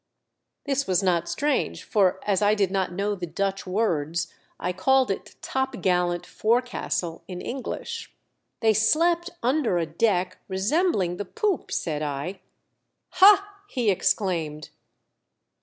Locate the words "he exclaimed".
13.69-14.71